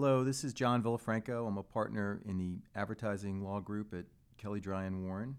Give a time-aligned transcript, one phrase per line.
[0.00, 1.48] Hello, this is John Villafranco.
[1.48, 4.04] I'm a partner in the advertising law group at
[4.36, 5.34] Kelley Drye and Warren.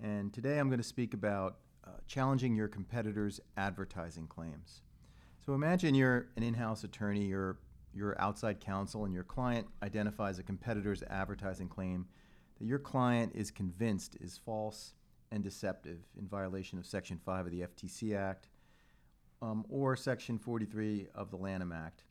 [0.00, 4.82] And today I'm going to speak about uh, challenging your competitors' advertising claims.
[5.44, 7.58] So imagine you're an in-house attorney, you're,
[7.92, 12.06] you're outside counsel, and your client identifies a competitor's advertising claim
[12.60, 14.92] that your client is convinced is false
[15.32, 18.48] and deceptive in violation of Section 5 of the FTC Act
[19.42, 22.04] um, or Section 43 of the Lanham Act.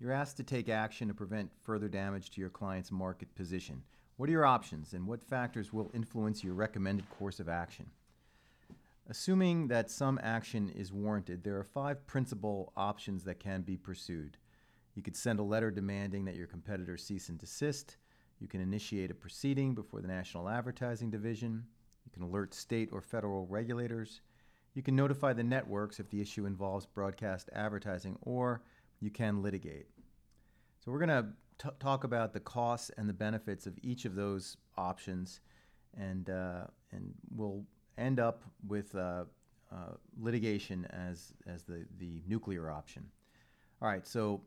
[0.00, 3.82] You're asked to take action to prevent further damage to your client's market position.
[4.16, 7.90] What are your options and what factors will influence your recommended course of action?
[9.10, 14.38] Assuming that some action is warranted, there are five principal options that can be pursued.
[14.94, 17.98] You could send a letter demanding that your competitor cease and desist.
[18.38, 21.66] You can initiate a proceeding before the National Advertising Division.
[22.06, 24.22] You can alert state or federal regulators.
[24.74, 28.62] You can notify the networks if the issue involves broadcast advertising, or
[29.00, 29.86] you can litigate.
[30.84, 34.56] So, we're going to talk about the costs and the benefits of each of those
[34.76, 35.40] options,
[35.96, 37.64] and, uh, and we'll
[37.98, 39.24] end up with uh,
[39.70, 43.04] uh, litigation as, as the, the nuclear option.
[43.82, 44.42] All right, so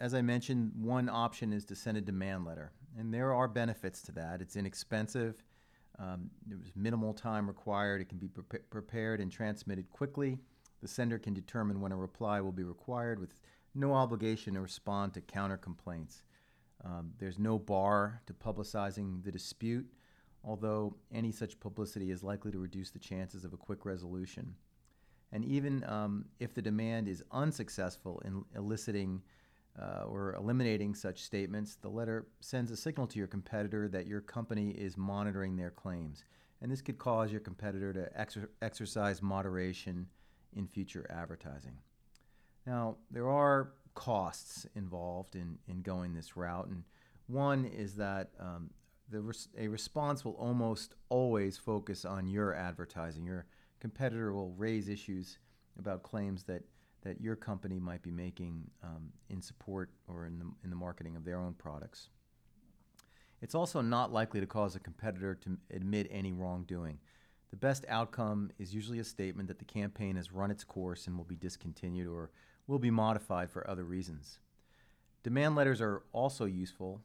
[0.00, 4.02] as I mentioned, one option is to send a demand letter, and there are benefits
[4.02, 4.40] to that.
[4.40, 5.42] It's inexpensive.
[5.98, 8.00] Um, there's minimal time required.
[8.00, 10.38] It can be pre- prepared and transmitted quickly.
[10.80, 13.40] The sender can determine when a reply will be required with
[13.74, 16.22] no obligation to respond to counter complaints.
[16.84, 19.86] Um, there's no bar to publicizing the dispute,
[20.44, 24.54] although any such publicity is likely to reduce the chances of a quick resolution.
[25.30, 29.22] And even um, if the demand is unsuccessful in eliciting
[29.80, 34.20] uh, or eliminating such statements, the letter sends a signal to your competitor that your
[34.20, 36.24] company is monitoring their claims.
[36.60, 40.06] And this could cause your competitor to exer- exercise moderation
[40.54, 41.78] in future advertising.
[42.66, 46.84] Now, there are costs involved in, in going this route, and
[47.26, 48.70] one is that um,
[49.08, 53.24] the res- a response will almost always focus on your advertising.
[53.24, 53.46] Your
[53.80, 55.38] competitor will raise issues
[55.78, 56.62] about claims that
[57.02, 61.16] that your company might be making um, in support or in the, in the marketing
[61.16, 62.08] of their own products.
[63.40, 67.00] It's also not likely to cause a competitor to admit any wrongdoing.
[67.50, 71.16] The best outcome is usually a statement that the campaign has run its course and
[71.16, 72.30] will be discontinued or
[72.66, 74.38] will be modified for other reasons.
[75.22, 77.00] Demand letters are also useful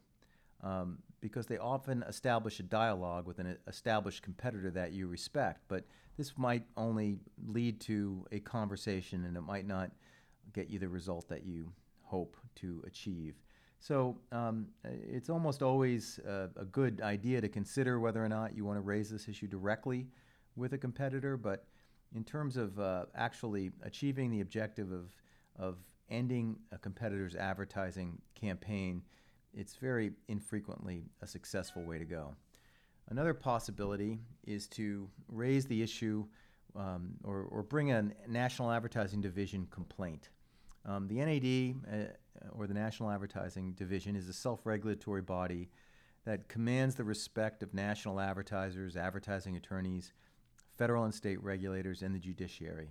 [0.62, 5.84] um, because they often establish a dialogue with an established competitor that you respect, but
[6.16, 9.90] this might only lead to a conversation and it might not
[10.52, 13.34] get you the result that you hope to achieve.
[13.80, 18.64] So um, it's almost always a, a, good idea to consider whether or not you
[18.64, 20.08] want to raise this issue directly
[20.56, 21.64] with a competitor, but
[22.14, 25.14] in terms of uh, actually achieving the objective of,
[25.58, 25.76] of
[26.10, 29.02] ending a competitor's advertising campaign,
[29.52, 32.34] it's very infrequently a successful way to go.
[33.10, 36.26] Another possibility is to raise the issue
[36.76, 40.28] um, or, or, bring a National Advertising Division complaint.
[40.84, 45.70] Um, the NAD, uh, or the National Advertising Division, is a self regulatory body
[46.24, 50.12] that commands the respect of national advertisers, advertising attorneys,
[50.76, 52.90] federal and state regulators, and the judiciary.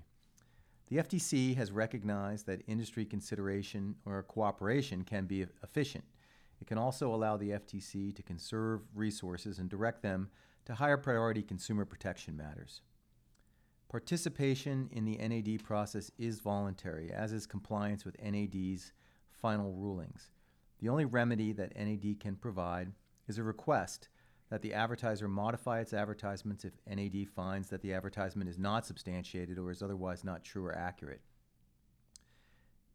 [0.88, 6.06] The FTC has recognized that industry consideration or cooperation can be efficient
[6.62, 10.30] it can also allow the FTC to conserve resources and direct them
[10.66, 12.82] to higher priority consumer protection matters.
[13.90, 18.92] Participation in the NAD process is voluntary, as is compliance with NAD's
[19.32, 20.32] final rulings.
[20.80, 22.92] The only remedy that NAD can provide
[23.28, 24.10] is a request
[24.50, 29.58] that the advertiser modify its advertisements if NAD finds that the advertisement is not substantiated
[29.58, 31.22] or is otherwise not true or accurate.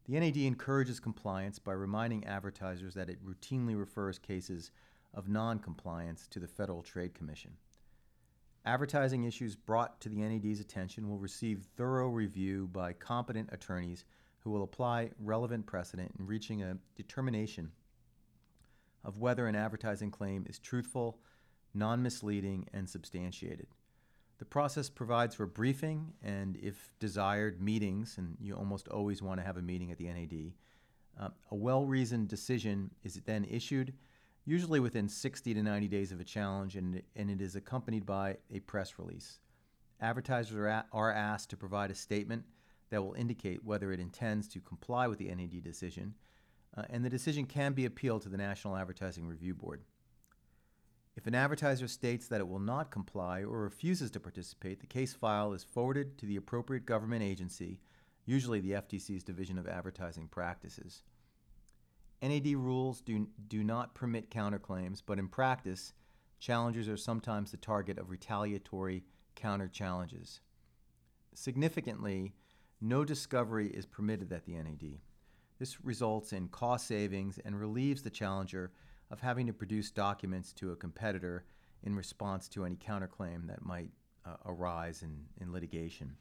[0.05, 4.71] The NAD encourages compliance by reminding advertisers that it routinely refers cases
[5.13, 7.51] of non-compliance to the Federal Trade Commission.
[8.65, 14.05] Advertising issues brought to the NAD's attention will receive thorough review by competent attorneys
[14.39, 17.71] who will apply relevant precedent in reaching a determination
[19.05, 21.19] of whether an advertising claim is truthful,
[21.73, 23.67] non misleading, and substantiated.
[24.39, 29.45] The process provides for briefing and, if desired, meetings, and you almost always want to
[29.45, 30.53] have a meeting at the NAD.
[31.19, 33.93] Uh, a well reasoned decision is then issued,
[34.45, 38.37] usually within 60 to 90 days of a challenge, and, and it is accompanied by
[38.51, 39.39] a press release.
[40.01, 42.43] Advertisers are, a- are asked to provide a statement
[42.89, 46.15] that will indicate whether it intends to comply with the NAD decision,
[46.75, 49.83] uh, and the decision can be appealed to the National Advertising Review Board.
[51.15, 55.13] If an advertiser states that it will not comply or refuses to participate, the case
[55.13, 57.79] file is forwarded to the appropriate government agency,
[58.25, 61.03] usually the FTC's Division of Advertising Practices.
[62.21, 65.93] NAD rules do, do not permit counterclaims, but in practice,
[66.39, 69.03] challengers are sometimes the target of retaliatory
[69.35, 70.39] counter challenges.
[71.35, 72.33] Significantly,
[72.81, 74.99] no discovery is permitted at the NAD.
[75.59, 78.71] This results in cost savings and relieves the challenger
[79.13, 81.45] of having to produce documents to a competitor
[81.83, 83.91] in response to any counterclaim that might
[84.25, 86.15] uh, arise in, in litigation.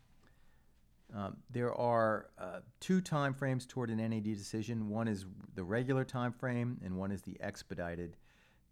[1.17, 4.91] Um, there are uh, two time frames toward an NAD decision.
[4.91, 5.25] One is
[5.55, 8.19] the regular time frame, and one is the expedited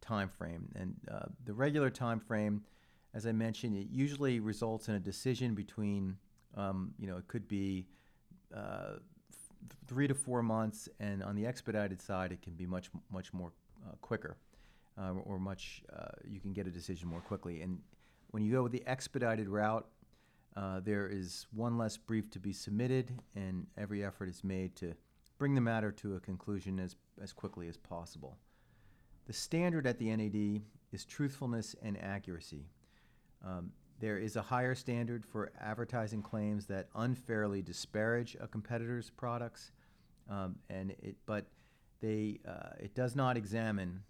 [0.03, 0.69] time frame.
[0.75, 2.63] And uh, the regular time frame,
[3.15, 6.19] as I mentioned, it usually results in a decision between,
[6.59, 7.87] um, you know, it could be
[8.55, 8.97] uh,
[9.31, 13.33] th- three to four months, and on the expedited side, it can be much much
[13.33, 13.53] more
[13.87, 14.37] uh, quicker,
[14.99, 17.62] uh, or much uh, you can get a decision more quickly.
[17.62, 17.79] And
[18.31, 19.87] when you go with the expedited route,
[20.56, 24.94] uh, there is one less brief to be submitted, and every effort is made to
[25.38, 28.37] bring the matter to a conclusion as, as quickly as possible.
[29.27, 30.62] The standard at the NAD
[30.93, 32.67] is truthfulness and accuracy.
[33.47, 39.73] Um, there is a higher standard for advertising claims that unfairly disparage a competitor's products,
[40.29, 41.47] um, and it, but
[42.00, 44.02] they, uh, it does not examine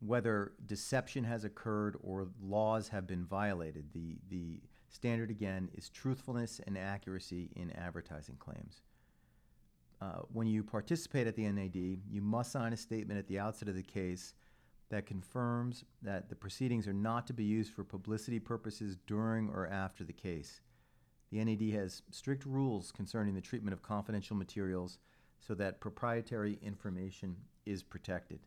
[0.00, 3.84] whether deception has occurred or laws have been violated.
[3.92, 8.82] The, the standard, again, is truthfulness and accuracy in advertising claims.
[10.00, 13.68] Uh, when you participate at the NAD, you must sign a statement at the outset
[13.68, 14.34] of the case
[14.88, 19.66] that confirms that the proceedings are not to be used for publicity purposes during or
[19.68, 20.62] after the case.
[21.30, 24.98] The NAD has strict rules concerning the treatment of confidential materials
[25.40, 28.40] so that proprietary information is protected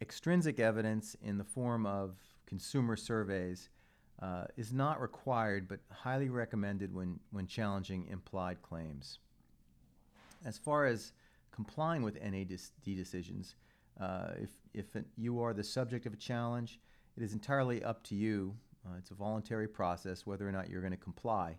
[0.00, 2.16] extrinsic evidence in the form of
[2.46, 3.68] consumer surveys
[4.22, 9.18] uh, is not required but highly recommended when, when challenging implied claims.
[10.44, 11.12] As far as
[11.50, 13.56] complying with NAD decisions,
[14.00, 16.78] uh, if, if you are the subject of a challenge,
[17.16, 18.54] it is entirely up to you.
[18.86, 21.56] Uh, it's a voluntary process whether or not you're going to comply.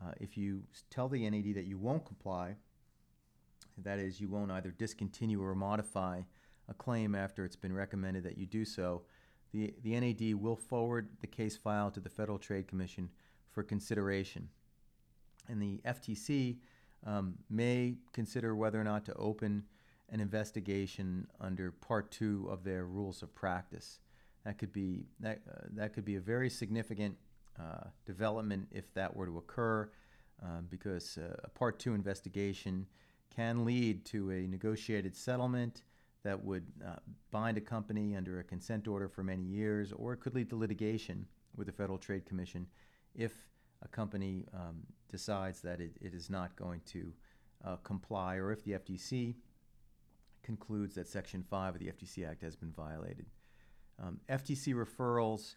[0.00, 2.54] Uh, if you tell the NAD that you won't comply,
[3.78, 6.22] that is, you won't either discontinue or modify
[6.68, 9.02] a claim after it's been recommended that you do so,
[9.52, 13.10] the, the NAD will forward the case file to the Federal Trade Commission
[13.50, 14.48] for consideration.
[15.48, 16.56] And the FTC
[17.06, 19.64] um, may consider whether or not to open
[20.10, 23.98] an investigation under Part Two of their rules of practice.
[24.44, 27.16] That could be that uh, that could be a very significant
[27.58, 29.90] uh, development if that were to occur,
[30.42, 32.86] uh, because uh, a Part Two investigation
[33.34, 35.82] can lead to a negotiated settlement
[36.22, 36.96] that would uh,
[37.30, 40.56] bind a company under a consent order for many years, or it could lead to
[40.56, 41.26] litigation
[41.56, 42.66] with the Federal Trade Commission
[43.14, 43.32] if
[43.82, 47.12] a company um, decides that it, it is not going to
[47.64, 49.34] uh, comply, or if the FTC
[50.42, 53.26] concludes that Section 5 of the FTC Act has been violated.
[54.02, 55.54] Um, FTC referrals,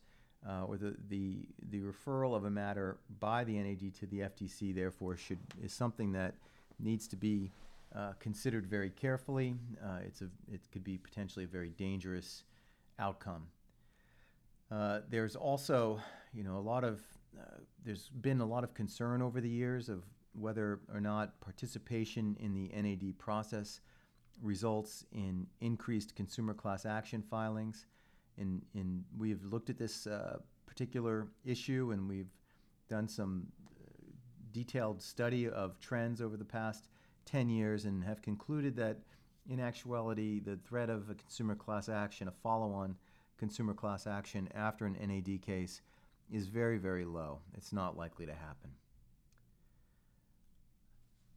[0.48, 4.76] uh, or the, the, the referral of a matter by the NAD to the FTC,
[4.76, 6.36] therefore, should is something that
[6.80, 7.52] needs to be
[7.96, 9.56] uh, considered very carefully.
[9.84, 12.44] Uh, it's a, it could be potentially a very dangerous
[13.00, 13.48] outcome.
[14.72, 16.00] Uh, there's also,
[16.34, 17.02] you know, a lot of,
[17.40, 20.04] uh, there's been a lot of concern over the years of
[20.34, 23.80] whether or not participation in the NAD process
[24.42, 27.86] results in increased consumer class action filings.
[28.38, 32.34] In, in, we've looked at this uh, particular issue and we've
[32.90, 33.48] done some
[34.52, 36.90] detailed study of trends over the past
[37.26, 39.00] 10 years and have concluded that,
[39.50, 42.96] in actuality, the threat of a consumer class action, a follow on
[43.38, 45.82] consumer class action after an NAD case,
[46.32, 47.40] is very, very low.
[47.56, 48.72] It's not likely to happen.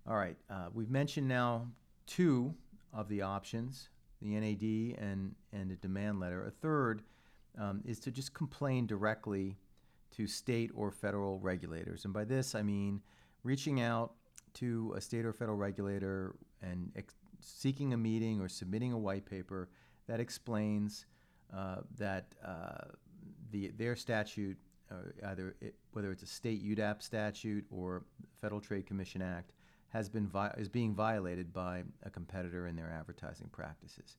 [0.08, 1.68] All right, uh, we've mentioned now
[2.06, 2.54] two
[2.94, 3.90] of the options
[4.20, 6.46] the NAD and, and a demand letter.
[6.46, 7.02] A third
[7.58, 9.56] um, is to just complain directly
[10.16, 12.04] to state or federal regulators.
[12.04, 13.00] And by this, I mean
[13.44, 14.14] reaching out
[14.60, 19.26] to a state or federal regulator and ex- seeking a meeting or submitting a white
[19.26, 19.68] paper
[20.06, 21.06] that explains
[21.54, 22.86] uh, that uh,
[23.50, 24.56] the, their statute,
[24.90, 28.04] uh, either it, whether it's a state UDAP statute or
[28.40, 29.52] Federal Trade Commission Act,
[29.88, 34.16] has been vi- is being violated by a competitor in their advertising practices.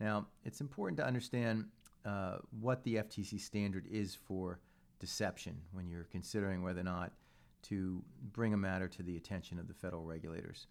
[0.00, 1.66] Now, it's important to understand
[2.04, 4.60] uh, what the FTC standard is for
[4.98, 7.12] deception when you're considering whether or not
[7.62, 10.66] to bring a matter to the attention of the federal regulators.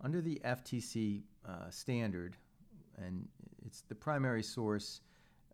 [0.00, 2.36] Under the FTC uh, standard,
[2.98, 3.26] and
[3.64, 5.00] it's the primary source,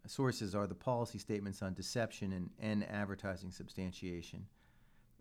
[0.07, 4.47] sources are the policy statements on deception and, and advertising substantiation.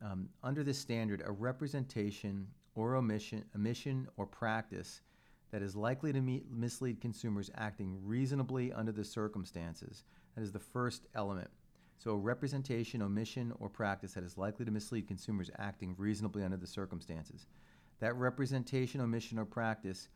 [0.01, 5.01] Um, under this standard, a representation or omission, omission or practice
[5.51, 10.03] that is likely to meet, mislead consumers acting reasonably under the circumstances.
[10.35, 11.49] That is the first element.
[11.99, 16.55] So, a representation, omission, or practice that is likely to mislead consumers acting reasonably under
[16.55, 17.45] the circumstances.
[17.99, 20.07] That representation, omission, or practice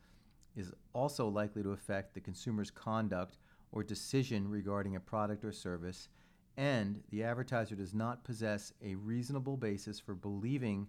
[0.56, 3.36] is also likely to affect the consumer's conduct
[3.70, 6.08] or decision regarding a product or service,
[6.56, 10.86] and the advertiser does not possess a reasonable basis for believing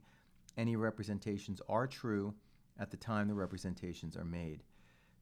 [0.57, 2.33] any representations are true
[2.79, 4.63] at the time the representations are made.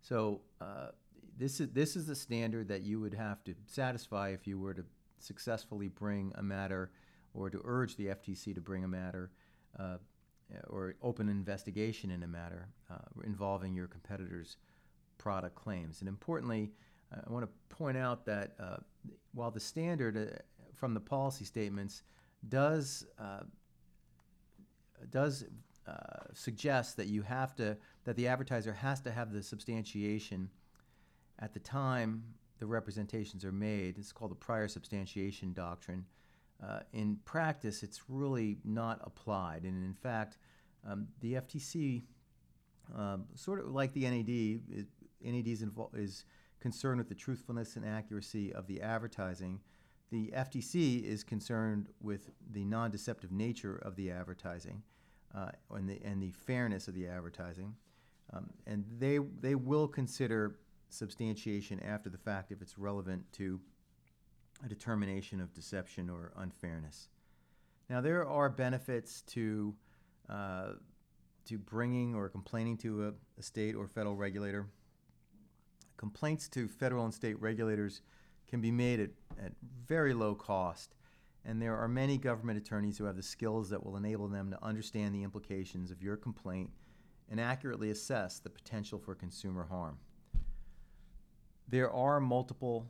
[0.02, 0.90] So, uh,
[1.36, 4.76] this is this is the standard that you would have to satisfy if you were
[4.76, 4.86] to
[5.24, 6.92] successfully bring a matter
[7.34, 9.32] or to urge the FTC to bring a matter
[9.80, 9.98] uh,
[10.68, 14.58] or open an investigation in a matter uh, involving your competitor's
[15.18, 16.00] product claims.
[16.00, 16.72] And importantly,
[17.14, 18.78] I want to point out that uh,
[19.34, 22.04] while the standard uh, from the policy statements
[22.50, 23.42] does uh,
[25.10, 25.46] does
[25.88, 25.92] uh,
[26.34, 30.50] suggest that you have to that the advertiser has to have the substantiation
[31.40, 32.24] at the time
[32.64, 33.98] the representations are made.
[33.98, 36.06] It's called the prior substantiation doctrine.
[36.66, 40.38] Uh, in practice, it's really not applied, and in fact,
[40.88, 42.04] um, the FTC,
[42.98, 44.88] um, sort of like the NAD, it,
[45.22, 46.24] NAD is, invo- is
[46.62, 49.60] concerned with the truthfulness and accuracy of the advertising.
[50.10, 54.84] The FTC is concerned with the non-deceptive nature of the advertising
[55.36, 57.76] uh, and the and the fairness of the advertising,
[58.32, 60.60] um, and they they will consider
[60.94, 63.60] substantiation after the fact if it's relevant to
[64.64, 67.10] a determination of deception or unfairness.
[67.90, 69.74] Now, there are benefits to,
[70.30, 70.74] uh,
[71.46, 74.68] to bringing or complaining to a, a, state or federal regulator.
[75.98, 78.02] Complaints to federal and state regulators
[78.48, 79.10] can be made at,
[79.44, 79.52] at
[79.86, 80.96] very low cost,
[81.46, 84.64] and there are many government attorneys who have the skills that will enable them to
[84.64, 86.70] understand the implications of your complaint
[87.30, 89.98] and accurately assess the potential for consumer harm
[91.74, 92.86] there are multiple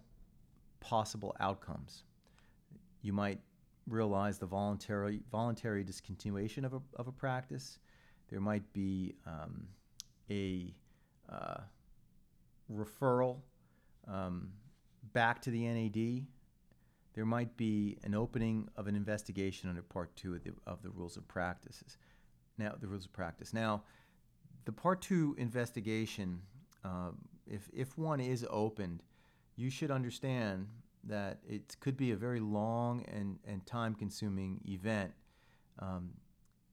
[0.82, 2.04] possible outcomes.
[3.02, 3.40] You might
[3.88, 7.80] realize the voluntary voluntary discontinuation of a, of a practice.
[8.30, 9.68] There might be um,
[10.30, 10.74] a
[11.32, 11.62] uh,
[12.70, 13.38] referral
[14.06, 14.50] um,
[15.14, 16.26] back to the NAD.
[17.14, 20.90] There might be an opening of an investigation under Part Two of the, of the
[20.90, 21.98] rules of practices.
[22.58, 23.54] Now, the rules of practice.
[23.54, 23.84] Now,
[24.66, 26.42] the Part Two investigation
[26.84, 27.12] uh,
[27.46, 29.04] if, if one is opened,
[29.56, 30.68] you should understand
[31.04, 35.12] that it could be a very long and, and time consuming event,
[35.80, 36.12] um,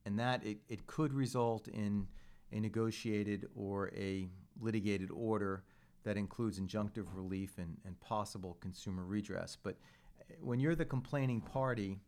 [0.06, 2.06] and that it, it could result in
[2.52, 4.28] a negotiated or a
[4.60, 5.64] litigated order
[6.04, 9.56] that includes injunctive relief and, and possible consumer redress.
[9.62, 9.76] But
[10.20, 11.98] uh, when you're the complaining party,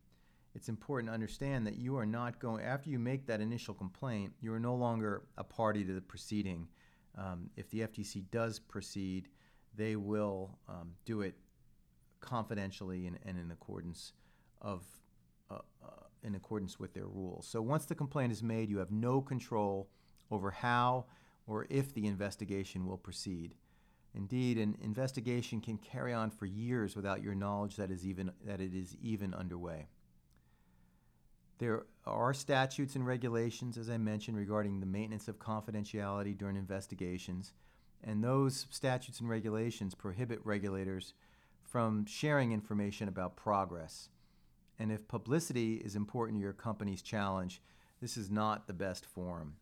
[0.55, 4.33] it's important to understand that you are not going, after you make that initial complaint,
[4.41, 6.69] you are no longer a party to the proceeding
[7.17, 9.29] um, if the FTC does proceed,
[9.77, 11.35] they will um, do it
[12.21, 14.13] confidentially and, and in accordance
[14.61, 14.85] of
[15.51, 15.89] uh, uh,
[16.23, 17.47] in accordance with their rules.
[17.47, 19.89] So once the complaint is made, you have no control
[20.31, 21.07] over how
[21.47, 23.55] or if the investigation will proceed.
[24.15, 28.61] Indeed, an investigation can carry on for years without your knowledge that is even that
[28.61, 29.89] it is even underway.
[31.63, 37.53] There are statutes and regulations, as I mentioned, regarding the maintenance of confidentiality during investigations,
[38.03, 41.15] and those statutes and regulations prohibit regulators
[41.63, 44.09] from sharing information about progress.
[44.81, 47.63] And if publicity is important to your company's challenge,
[48.01, 49.55] this is not the best forum.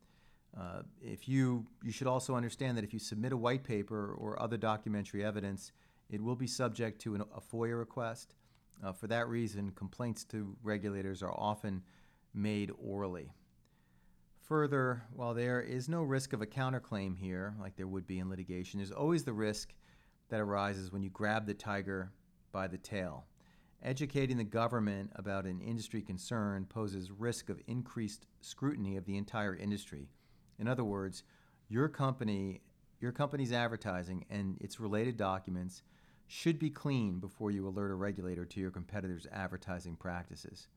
[0.58, 4.40] Uh, if you, you should also understand that if you submit a white paper or
[4.40, 5.70] other documentary evidence,
[6.08, 8.36] it will be subject to an, a FOIA request
[8.82, 11.82] uh, for that reason, complaints to regulators are often
[12.34, 13.32] made orally.
[14.42, 18.28] Further, while there is no risk of a counterclaim here, like there would be in
[18.28, 19.74] litigation, there's always the risk
[20.28, 22.10] that arises when you grab the tiger
[22.52, 23.26] by the tail.
[23.82, 29.56] Educating the government about an industry concern poses risk of increased scrutiny of the entire
[29.56, 30.08] industry.
[30.58, 31.22] In other words,
[31.68, 32.60] your company,
[33.00, 35.82] your company's advertising and its related documents
[36.30, 40.68] should be clean before you alert a regulator to your competitor's advertising practices.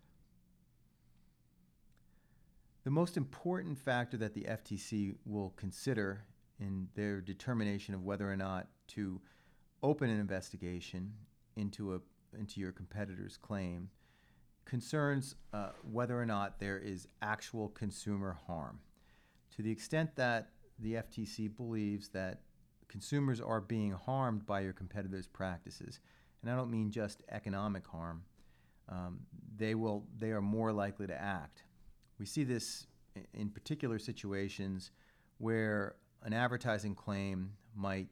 [2.83, 6.25] The most important factor that the FTC will consider
[6.59, 9.21] in their determination of whether or not to
[9.83, 11.13] open an investigation
[11.55, 11.99] into a
[12.35, 13.91] into your competitor's claim
[14.65, 18.79] concerns uh, whether or not there is actual consumer harm.
[19.55, 22.41] To the extent that the FTC believes that
[22.93, 25.99] consumers are being harmed by your competitors' practices,
[26.41, 28.21] and I don't mean just economic harm,
[28.87, 29.21] um,
[29.57, 31.63] they will they are more likely to act.
[32.19, 32.85] We see this
[33.33, 34.91] in particular situations
[35.39, 38.09] where an advertising claim might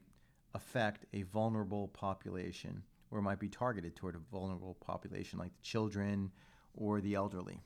[0.52, 6.32] affect a vulnerable population or might be targeted toward a vulnerable population like the children
[6.74, 7.62] or the elderly.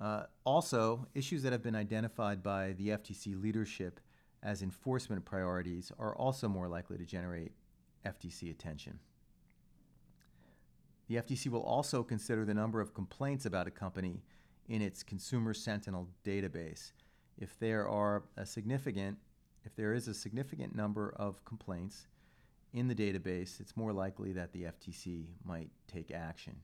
[0.00, 4.00] Uh, also, issues that have been identified by the FTC leadership
[4.42, 7.52] as enforcement priorities are also more likely to generate
[8.06, 8.98] FTC attention.
[11.08, 14.22] The FTC will also consider the number of complaints about a company
[14.68, 16.92] in its Consumer Sentinel database.
[17.36, 19.18] If there are a significant,
[19.64, 22.06] if there is a significant number of complaints
[22.72, 26.56] in the database, it's more likely that the FTC might take action.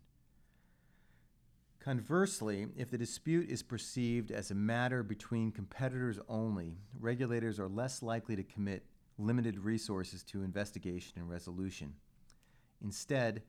[1.87, 8.03] Conversely, if the dispute is perceived as a matter between competitors only, regulators are less
[8.03, 8.83] likely to commit
[9.19, 11.95] limited resources to investigation and resolution.
[12.83, 13.45] Instead,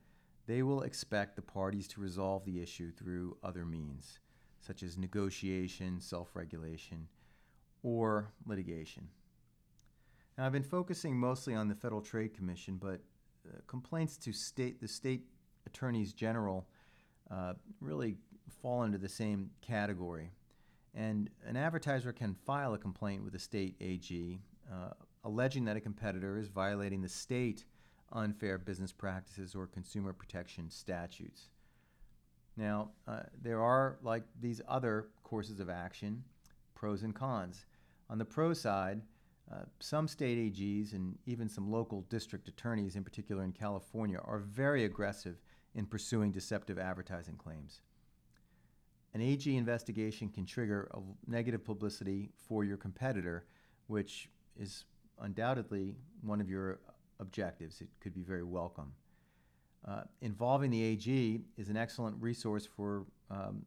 [0.45, 4.19] they will expect the parties to resolve the issue through other means,
[4.61, 7.07] such as negotiation, self regulation,
[7.81, 9.07] or litigation.
[10.37, 12.99] Now, I've been focusing mostly on the Federal Trade Commission, but
[13.49, 15.23] uh, complaints to state the state
[15.65, 16.67] attorneys general
[17.29, 18.15] uh, really
[18.61, 20.31] fall into the same category.
[20.93, 24.39] And an advertiser can file a complaint with the state AG
[24.71, 24.89] uh,
[25.23, 27.65] alleging that a competitor is violating the state
[28.13, 31.49] unfair business practices or consumer protection statutes.
[32.55, 36.23] Now, uh, there are, like these other courses of action,
[36.73, 37.65] pros and cons.
[38.09, 39.01] On the pro side,
[39.51, 44.39] uh, some state AGs and even some local district attorneys, in particular in California, are
[44.39, 45.41] very aggressive
[45.75, 47.81] in pursuing deceptive advertising claims.
[49.13, 50.99] An AG investigation can trigger a
[51.29, 53.45] negative publicity for your competitor,
[53.87, 54.85] which is
[55.21, 56.79] undoubtedly one of your
[57.19, 57.81] objectives.
[57.81, 58.93] It could be very welcome.
[59.87, 63.63] Uh, involving the AG is an excellent resource for um,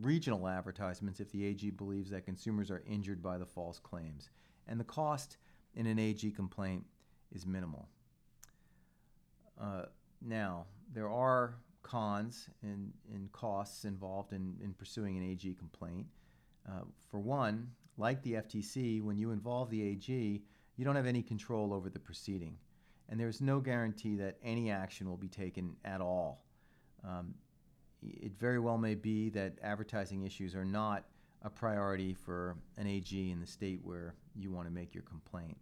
[0.00, 4.30] regional advertisements if the AG believes that consumers are injured by the false claims.
[4.68, 5.36] And the cost
[5.74, 6.84] in an AG complaint
[7.34, 7.88] is minimal.
[9.60, 9.84] Uh,
[10.20, 16.06] now, there are cons and, and costs involved in, in pursuing an AG complaint.
[16.68, 20.42] Uh, for one, like the FTC, when you involve the AG,
[20.76, 22.56] you don't have any control over the proceeding.
[23.08, 26.44] And there's no guarantee that any action will be taken at all.
[27.06, 27.34] Um,
[28.02, 31.04] it very well may be that advertising issues are not
[31.42, 35.56] a priority for an AG in the state where you want to make your complaint.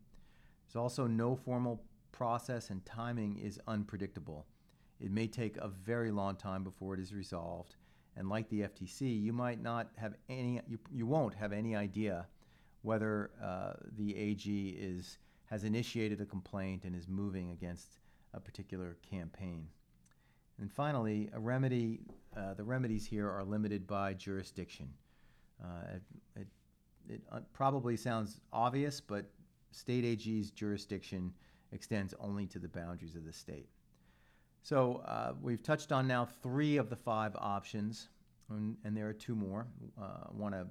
[0.66, 4.46] There's also no formal process, and timing is unpredictable.
[5.00, 7.76] It may take a very long time before it is resolved.
[8.16, 12.26] And like the FTC, you might not have any, you, you won't have any idea
[12.82, 17.98] whether uh, the AG is, has initiated a complaint and is moving against
[18.34, 19.68] a particular campaign.
[20.60, 22.00] And finally, a remedy,
[22.36, 24.90] uh, the remedies here are limited by jurisdiction.
[25.62, 26.02] Uh, it,
[26.40, 26.46] it,
[27.08, 29.24] it uh, probably sounds obvious, but
[29.70, 31.32] state AG's jurisdiction
[31.72, 33.68] extends only to the boundaries of the state.
[34.62, 38.08] So uh, we've touched on now three of the five options,
[38.50, 39.66] and, and there are two more.
[40.00, 40.66] Uh, I want to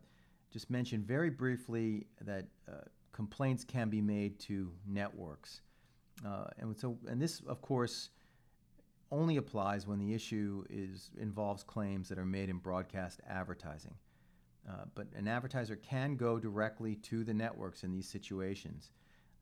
[0.52, 5.62] just mention very briefly that uh, complaints can be made to networks.
[6.25, 8.10] Uh, and so, and this, of course,
[9.12, 13.95] only applies when the issue is involves claims that are made in broadcast advertising.
[14.69, 18.91] Uh, but an advertiser can go directly to the networks in these situations.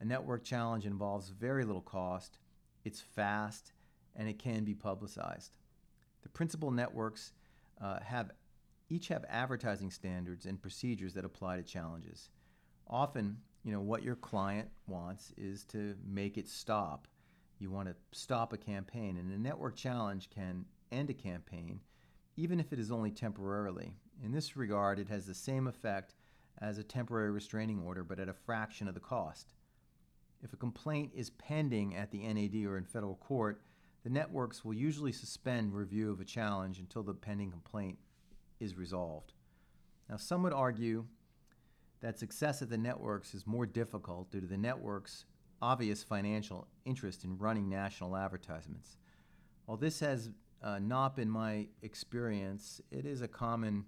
[0.00, 2.38] A network challenge involves very little cost,
[2.84, 3.72] it's fast,
[4.18, 5.56] and it can be publicized.
[6.22, 7.32] The principal networks
[7.80, 8.32] uh, have
[8.90, 12.30] each have advertising standards and procedures that apply to challenges.
[12.88, 17.06] Often, you know, what your client wants is to make it stop.
[17.58, 21.80] You want to stop a campaign, and a network challenge can end a campaign,
[22.36, 23.92] even if it is only temporarily.
[24.24, 26.14] In this regard, it has the same effect
[26.60, 29.54] as a temporary restraining order, but at a fraction of the cost.
[30.42, 33.60] If a complaint is pending at the NAD or in federal court,
[34.08, 37.98] the networks will usually suspend review of a challenge until the pending complaint
[38.58, 39.34] is resolved.
[40.08, 41.04] Now, some would argue
[42.00, 45.26] that success at the networks is more difficult due to the network's
[45.60, 48.96] obvious financial interest in running national advertisements.
[49.66, 50.30] While this has
[50.62, 53.84] uh, not been my experience, it is a common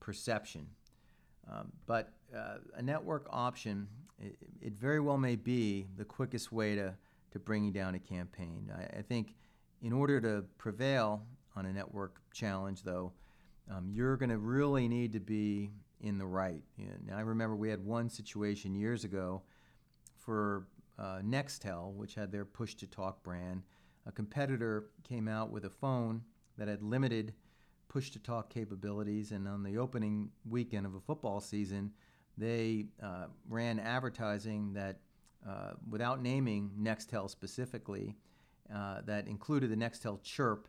[0.00, 0.66] perception.
[1.50, 3.88] Um, but uh, a network option,
[4.20, 6.94] it, it, very well may be the quickest way to,
[7.30, 8.70] to bringing down a campaign.
[8.76, 9.34] I, I think
[9.82, 11.22] in order to prevail
[11.54, 13.12] on a network challenge, though,
[13.70, 16.62] um, you're going to really need to be in the right.
[16.78, 19.42] And I remember we had one situation years ago
[20.16, 20.66] for
[20.98, 23.62] uh, Nextel, which had their push to talk brand.
[24.06, 26.22] A competitor came out with a phone
[26.58, 27.34] that had limited
[27.88, 31.92] push to talk capabilities, and on the opening weekend of a football season,
[32.38, 35.00] They uh, ran advertising that,
[35.48, 38.16] uh, without naming Nextel specifically,
[39.04, 40.68] that included the Nextel chirp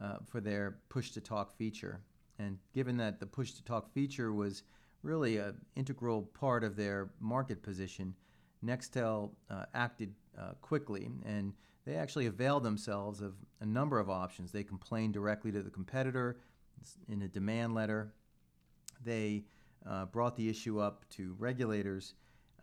[0.00, 2.00] uh, for their push to talk feature.
[2.38, 4.62] And given that the push to talk feature was
[5.02, 8.14] really an integral part of their market position,
[8.64, 11.52] Nextel uh, acted uh, quickly and
[11.84, 14.52] they actually availed themselves of a number of options.
[14.52, 16.38] They complained directly to the competitor
[17.08, 18.14] in a demand letter.
[19.04, 19.44] They
[19.88, 22.14] uh, brought the issue up to regulators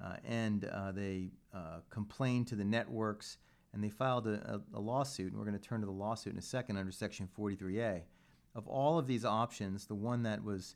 [0.02, 3.38] uh, and uh, they uh, complained to the networks
[3.74, 5.32] and they filed a, a, a lawsuit.
[5.32, 8.02] And we're going to turn to the lawsuit in a second under Section 43A.
[8.56, 10.76] Of all of these options, the one that was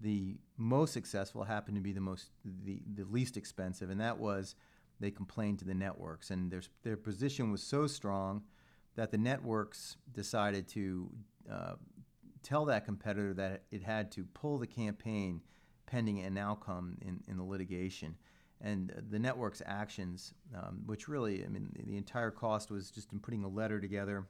[0.00, 4.56] the most successful happened to be the most the, the least expensive, and that was
[4.98, 8.42] they complained to the networks, and their their position was so strong
[8.96, 11.08] that the networks decided to
[11.50, 11.74] uh,
[12.42, 15.40] tell that competitor that it had to pull the campaign
[15.86, 18.16] pending an outcome in, in the litigation.
[18.62, 23.18] And the network's actions, um, which really, I mean, the entire cost was just in
[23.18, 24.24] putting a letter together,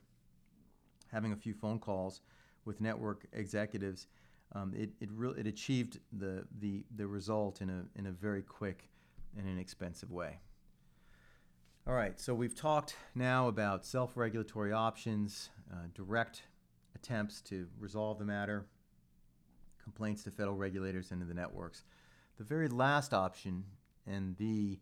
[1.10, 2.22] having a few phone calls
[2.64, 4.06] with network executives.
[4.54, 8.42] Um, it it, re- it achieved the, the, the result in a, in a very
[8.42, 8.88] quick
[9.36, 10.38] and inexpensive way.
[11.86, 16.44] All right, so we've talked now about self regulatory options, uh, direct
[16.94, 18.66] attempts to resolve the matter,
[19.82, 21.82] complaints to federal regulators and to the networks.
[22.38, 23.64] The very last option
[24.06, 24.78] and the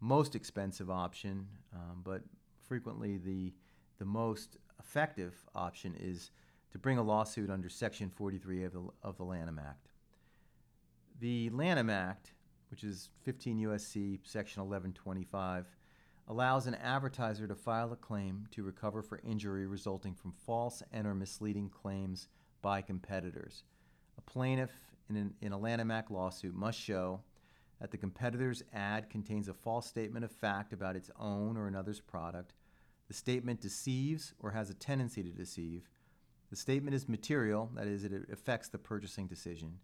[0.00, 2.22] most expensive option, um, but
[2.66, 3.52] frequently the,
[3.98, 6.30] the most effective option, is
[6.72, 9.88] to bring a lawsuit under Section 43 of the, of the Lanham Act.
[11.20, 12.32] The Lanham Act,
[12.70, 14.20] which is 15 U.S.C.
[14.22, 15.66] Section 1125,
[16.28, 21.06] allows an advertiser to file a claim to recover for injury resulting from false and
[21.06, 22.28] or misleading claims
[22.62, 23.64] by competitors.
[24.16, 24.70] A plaintiff
[25.08, 27.20] in, an, in a Lanham Act lawsuit must show
[27.80, 32.00] that the competitor's ad contains a false statement of fact about its own or another's
[32.00, 32.52] product,
[33.08, 35.88] the statement deceives or has a tendency to deceive,
[36.50, 39.78] the statement is material, that is, it affects the purchasing decision.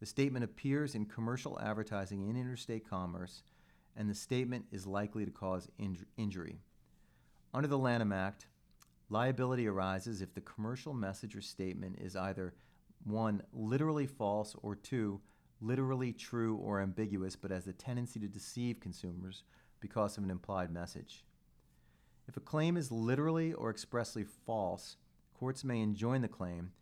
[0.00, 3.42] The statement appears in commercial advertising in interstate commerce,
[3.96, 6.58] and the statement is likely to cause inj- injury.
[7.54, 8.46] Under the Lanham Act,
[9.08, 12.54] liability arises if the commercial message or statement is either
[13.04, 15.20] one, literally false, or two,
[15.60, 19.42] literally true or ambiguous, but has a tendency to deceive consumers
[19.80, 21.24] because of an implied message.
[22.28, 24.96] If a claim is literally or expressly false,
[25.34, 26.72] courts may enjoin the claim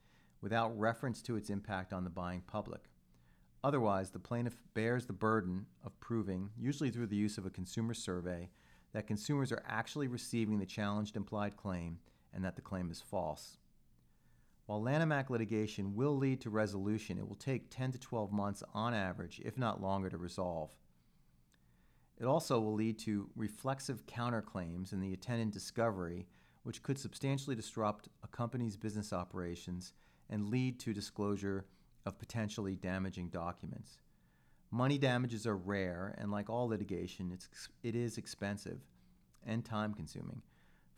[0.41, 2.83] without reference to its impact on the buying public.
[3.65, 7.95] Otherwise, the plaintiff bears the burden of proving, usually through the use of a consumer
[7.95, 8.49] survey,
[8.93, 11.99] that consumers are actually receiving the challenged implied claim
[12.33, 13.57] and that the claim is false.
[14.69, 18.63] While Lanham Act litigation will lead to resolution, it will take 10 to 12 months
[18.75, 20.69] on average, if not longer, to resolve.
[22.19, 26.27] It also will lead to reflexive counterclaims and the attendant discovery
[26.65, 29.95] which could substantially disrupt a company's business operations
[30.29, 31.65] and lead to disclosure
[32.05, 33.97] of potentially damaging documents.
[34.71, 37.49] Money damages are rare, and like all litigation, it's,
[37.83, 38.81] it is expensive
[39.47, 40.43] and time consuming.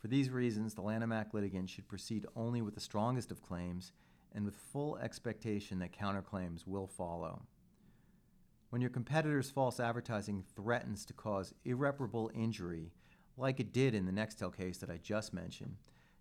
[0.01, 3.93] For these reasons, the Lanham Act litigant should proceed only with the strongest of claims
[4.33, 7.43] and with full expectation that counterclaims will follow.
[8.71, 12.93] When your competitor's false advertising threatens to cause irreparable injury
[13.37, 15.75] like it did in the Nextel case that I just mentioned,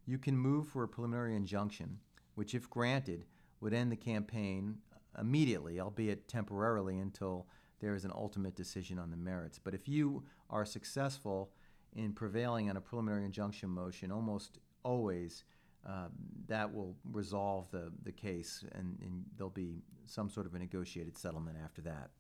[0.04, 2.00] you can move for a preliminary injunction,
[2.34, 3.24] which, if granted,
[3.60, 4.76] would end the campaign
[5.18, 7.46] immediately, albeit temporarily, until
[7.80, 9.58] there is an ultimate decision on the merits.
[9.58, 11.50] But if you are successful
[11.94, 15.44] in prevailing on a preliminary injunction motion, almost always
[15.88, 16.08] uh,
[16.46, 21.16] that will resolve the, the case and, and there'll be some sort of a negotiated
[21.16, 22.10] settlement after that.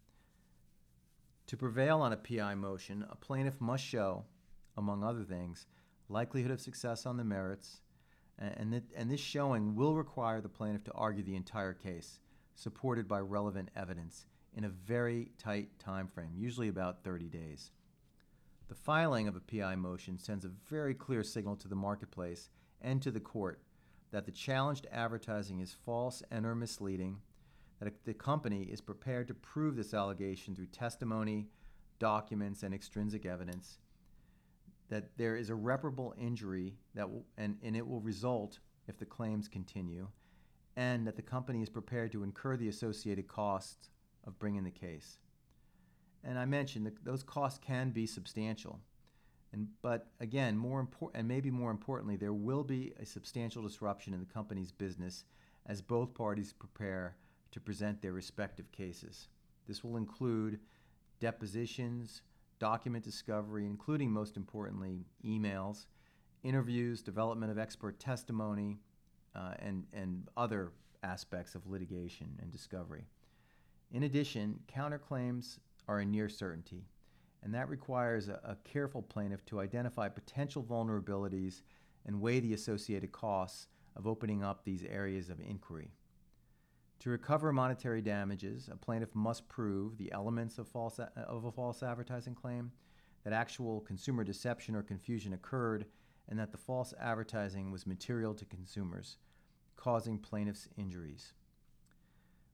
[1.48, 4.24] To prevail on a PI motion, a plaintiff must show
[4.76, 5.66] among other things,
[6.08, 7.80] likelihood of success on the merits,
[8.38, 12.20] and, th- and this showing will require the plaintiff to argue the entire case,
[12.54, 17.72] supported by relevant evidence, in a very tight time frame, usually about 30 days.
[18.70, 23.02] The filing of a PI motion sends a very clear signal to the marketplace and
[23.02, 23.60] to the court
[24.12, 27.18] that the challenged advertising is false and or misleading,
[27.80, 31.48] that the company is prepared to prove this allegation through testimony,
[31.98, 33.78] documents, and extrinsic evidence,
[34.88, 39.48] that there is irreparable injury that will, and, and it will result if the claims
[39.48, 40.06] continue,
[40.76, 43.90] and that the company is prepared to incur the associated costs
[44.24, 45.18] of bringing the case.
[46.24, 48.80] And I mentioned that those costs can be substantial.
[49.52, 54.14] And, but again, more important, and maybe more importantly, there will be a substantial disruption
[54.14, 55.24] in the company's business
[55.66, 57.16] as both parties prepare
[57.50, 59.28] to present their respective cases.
[59.66, 60.60] This will include
[61.18, 62.22] depositions,
[62.58, 65.86] document discovery, including most importantly, emails,
[66.42, 68.78] interviews, development of expert testimony,
[69.34, 73.04] uh, and, and other aspects of litigation and discovery.
[73.92, 75.58] In addition, counterclaims
[75.90, 76.84] are a near certainty,
[77.42, 81.62] and that requires a, a careful plaintiff to identify potential vulnerabilities
[82.06, 85.90] and weigh the associated costs of opening up these areas of inquiry.
[87.00, 91.50] To recover monetary damages, a plaintiff must prove the elements of, false, uh, of a
[91.50, 92.70] false advertising claim,
[93.24, 95.86] that actual consumer deception or confusion occurred,
[96.28, 99.16] and that the false advertising was material to consumers,
[99.74, 101.32] causing plaintiffs injuries.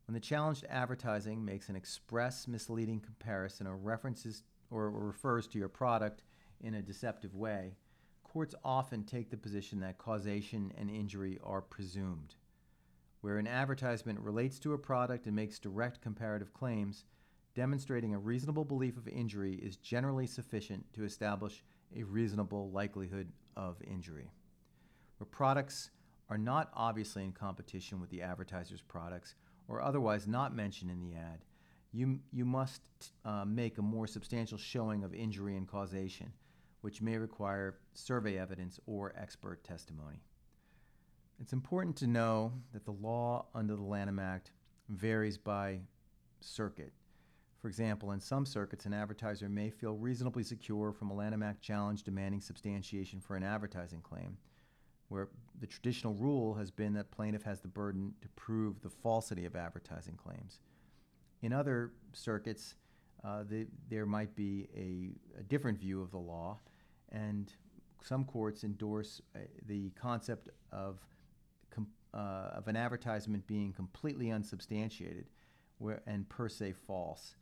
[0.07, 5.59] When the challenged advertising makes an express misleading comparison or references or, or refers to
[5.59, 6.23] your product
[6.61, 7.75] in a deceptive way,
[8.23, 12.37] courts often take the position that causation and injury are presumed.
[13.21, 17.05] Where an advertisement relates to a product and makes direct comparative claims,
[17.57, 21.65] demonstrating a reasonable belief of injury is generally sufficient to establish
[21.97, 24.31] a reasonable likelihood of injury.
[25.19, 25.91] Where products
[26.29, 29.35] are not obviously in competition with the advertiser's products
[29.69, 31.45] or otherwise not mentioned in the ad,
[31.93, 32.83] you, you must
[33.25, 36.33] uh, make a more substantial showing of injury and causation,
[36.83, 40.21] which may require survey evidence or expert testimony.
[41.41, 44.53] It's important to know that the law under the Lanham Act
[44.89, 45.81] varies by
[46.41, 46.93] circuit.
[47.61, 51.63] For example, in some circuits, an advertiser may feel reasonably secure from a Lanham Act
[51.63, 54.37] challenge demanding substantiation for an advertising claim,
[55.09, 55.29] where
[55.61, 59.57] the traditional rule has been that plaintiff has the burden to prove the falsity of
[59.57, 60.61] advertising claims.
[61.43, 62.75] In other circuits,
[63.25, 66.59] uh, the, there might be a, a, different view of the law,
[67.11, 67.53] and
[68.03, 71.01] some courts endorse uh, the concept of
[72.17, 75.27] uh, of an advertisement being completely unsubstantiated
[75.79, 77.35] where, and per se false.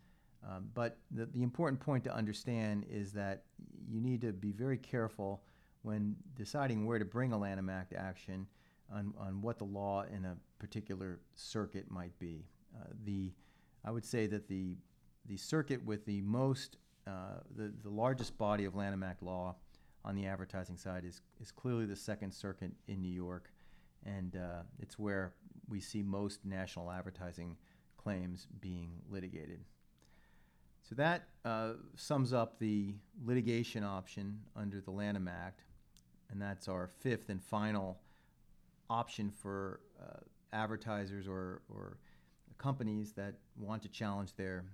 [0.45, 3.45] Um, but the, the important point to understand is that
[3.89, 5.43] you need to be very careful
[5.85, 8.47] when deciding where to bring a Lanham Act action
[8.93, 12.45] on, on what the law in a particular circuit might be.
[12.75, 13.31] Uh, the,
[13.85, 14.77] I would say that the,
[15.27, 19.55] the circuit with the most, uh, the, the largest body of Lanham Act law
[20.05, 23.51] on the advertising side is, is clearly the Second Circuit in New York
[24.05, 25.33] and uh, it's where
[25.69, 27.57] we see most national advertising
[27.97, 29.61] claims being litigated.
[30.83, 32.95] So that uh, sums up the
[33.25, 35.63] litigation option under the Lanham Act,
[36.35, 37.99] and that's our fifth and final
[38.91, 40.19] option for uh,
[40.53, 41.97] advertisers or, or
[42.59, 44.65] companies that want to challenge their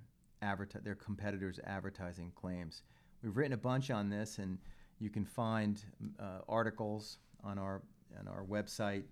[0.43, 2.83] adverti- their competitors' advertising claims.
[3.23, 4.59] We've written a bunch on this, and
[4.99, 5.81] you can find
[6.19, 7.83] uh, articles on our
[8.19, 9.05] on our website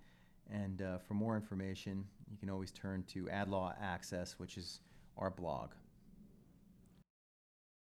[0.51, 4.81] and uh, for more information, you can always turn to Ad Law Access, which is
[5.17, 5.71] our blog.